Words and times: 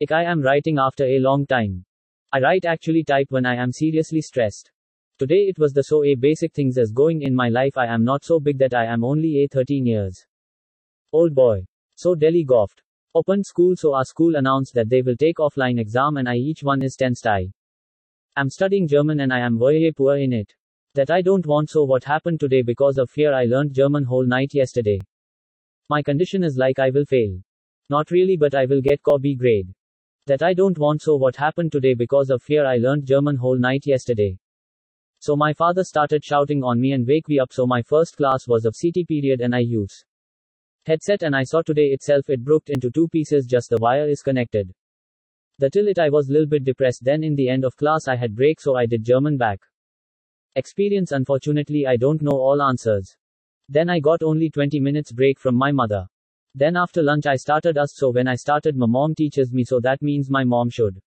Ik 0.00 0.12
I 0.12 0.22
am 0.22 0.40
writing 0.40 0.78
after 0.78 1.04
a 1.06 1.18
long 1.18 1.44
time. 1.44 1.84
I 2.32 2.38
write 2.38 2.64
actually 2.64 3.02
type 3.02 3.32
when 3.32 3.44
I 3.44 3.56
am 3.56 3.72
seriously 3.72 4.20
stressed. 4.20 4.70
Today 5.18 5.48
it 5.48 5.58
was 5.58 5.72
the 5.72 5.82
so 5.82 6.04
a 6.04 6.14
basic 6.14 6.52
things 6.52 6.78
as 6.78 6.92
going 6.92 7.22
in 7.22 7.34
my 7.34 7.48
life 7.48 7.76
I 7.76 7.86
am 7.86 8.04
not 8.04 8.24
so 8.24 8.38
big 8.38 8.58
that 8.58 8.74
I 8.74 8.84
am 8.84 9.02
only 9.02 9.42
a 9.42 9.48
13 9.48 9.84
years 9.84 10.24
old 11.12 11.34
boy. 11.34 11.66
So 11.96 12.14
Delhi 12.14 12.44
Goft. 12.44 12.80
Opened 13.12 13.44
school 13.44 13.74
so 13.74 13.92
our 13.92 14.04
school 14.04 14.36
announced 14.36 14.72
that 14.74 14.88
they 14.88 15.02
will 15.02 15.16
take 15.16 15.38
offline 15.38 15.80
exam 15.80 16.16
and 16.16 16.28
I 16.28 16.36
each 16.36 16.62
one 16.62 16.80
is 16.80 16.94
10 16.94 17.14
I 17.24 17.50
am 18.36 18.50
studying 18.50 18.86
German 18.86 19.18
and 19.18 19.32
I 19.32 19.40
am 19.40 19.58
very 19.58 19.90
poor 19.90 20.16
in 20.16 20.32
it. 20.32 20.54
That 20.94 21.10
I 21.10 21.22
don't 21.22 21.44
want 21.44 21.70
so 21.70 21.82
what 21.82 22.04
happened 22.04 22.38
today 22.38 22.62
because 22.62 22.98
of 22.98 23.10
fear 23.10 23.34
I 23.34 23.46
learned 23.46 23.74
German 23.74 24.04
whole 24.04 24.24
night 24.24 24.54
yesterday. 24.54 25.00
My 25.88 26.02
condition 26.02 26.44
is 26.44 26.56
like 26.56 26.78
I 26.78 26.90
will 26.90 27.04
fail. 27.04 27.40
Not 27.90 28.12
really 28.12 28.36
but 28.36 28.54
I 28.54 28.66
will 28.66 28.80
get 28.80 29.02
co 29.02 29.18
B 29.18 29.34
grade. 29.34 29.74
That 30.28 30.42
I 30.42 30.52
don't 30.52 30.76
want 30.76 31.00
so 31.00 31.16
what 31.16 31.36
happened 31.36 31.72
today 31.72 31.94
because 31.94 32.28
of 32.28 32.42
fear 32.42 32.66
I 32.66 32.76
learned 32.76 33.06
German 33.06 33.36
whole 33.36 33.56
night 33.56 33.86
yesterday. 33.86 34.38
So 35.20 35.34
my 35.34 35.54
father 35.54 35.82
started 35.82 36.22
shouting 36.22 36.62
on 36.62 36.78
me 36.78 36.92
and 36.92 37.06
wake 37.06 37.30
me 37.30 37.38
up 37.38 37.50
so 37.50 37.66
my 37.66 37.80
first 37.80 38.18
class 38.18 38.46
was 38.46 38.66
of 38.66 38.76
CT 38.78 39.08
period 39.08 39.40
and 39.40 39.54
I 39.54 39.60
use 39.60 40.04
headset 40.84 41.22
and 41.22 41.34
I 41.34 41.44
saw 41.44 41.62
today 41.62 41.86
itself 41.92 42.28
it 42.28 42.44
broke 42.44 42.68
into 42.68 42.90
two 42.90 43.08
pieces 43.08 43.46
just 43.46 43.70
the 43.70 43.78
wire 43.78 44.06
is 44.06 44.20
connected. 44.20 44.70
The 45.60 45.70
till 45.70 45.88
it 45.88 45.98
I 45.98 46.10
was 46.10 46.28
little 46.28 46.46
bit 46.46 46.64
depressed 46.64 47.04
then 47.04 47.24
in 47.24 47.34
the 47.34 47.48
end 47.48 47.64
of 47.64 47.74
class 47.78 48.06
I 48.06 48.16
had 48.16 48.36
break 48.36 48.60
so 48.60 48.76
I 48.76 48.84
did 48.84 49.02
German 49.02 49.38
back. 49.38 49.60
Experience 50.56 51.12
unfortunately 51.12 51.86
I 51.86 51.96
don't 51.96 52.20
know 52.20 52.38
all 52.38 52.60
answers. 52.60 53.16
Then 53.70 53.88
I 53.88 53.98
got 53.98 54.22
only 54.22 54.50
20 54.50 54.78
minutes 54.78 55.10
break 55.10 55.38
from 55.38 55.54
my 55.54 55.72
mother. 55.72 56.06
Then 56.58 56.76
after 56.76 57.04
lunch 57.04 57.24
I 57.26 57.36
started 57.36 57.78
us 57.78 57.94
so 57.94 58.10
when 58.10 58.26
I 58.26 58.34
started 58.34 58.76
my 58.76 58.86
mom 58.86 59.14
teaches 59.14 59.52
me 59.52 59.64
so 59.64 59.78
that 59.78 60.02
means 60.02 60.28
my 60.28 60.42
mom 60.42 60.70
should 60.70 61.00